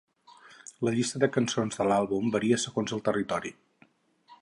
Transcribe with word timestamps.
La 0.87 0.93
llista 0.95 1.21
de 1.25 1.29
cançons 1.35 1.79
de 1.81 1.87
l'àlbum 1.91 2.35
varia 2.39 2.61
segons 2.67 2.99
el 2.99 3.07
territori. 3.11 3.57